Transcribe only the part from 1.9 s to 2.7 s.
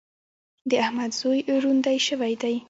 شوی دی.